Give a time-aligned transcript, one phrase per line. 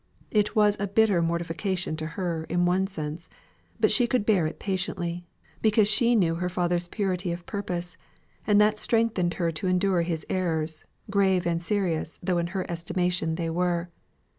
[0.31, 3.29] It was a bitter mortification to her in one sense;
[3.79, 5.27] but she could bear it patiently,
[5.61, 7.97] because she knew her father's purity of purpose,
[8.47, 13.35] and that strengthened her to endure his errors, grave and serious though in her estimation
[13.35, 13.91] they were.